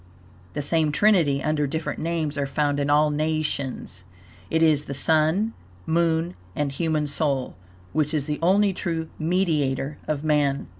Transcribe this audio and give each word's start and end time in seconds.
The 0.53 0.63
same 0.63 0.91
trinity, 0.91 1.43
under 1.43 1.67
different 1.67 1.99
names, 1.99 2.35
are 2.35 2.47
found 2.47 2.79
in 2.79 2.89
all 2.89 3.11
nations. 3.11 4.03
It 4.49 4.63
is 4.63 4.85
the 4.85 4.95
Sun, 4.95 5.53
Moon 5.85 6.33
and 6.55 6.71
Human 6.71 7.05
Soul, 7.05 7.55
which 7.93 8.11
is 8.11 8.25
the 8.25 8.39
only 8.41 8.73
true 8.73 9.09
mediator 9.19 9.99
of 10.07 10.23
Man. 10.23 10.69